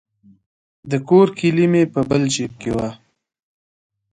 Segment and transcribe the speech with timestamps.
[0.91, 2.89] د کور کیلي مې په بل جیب کې وه.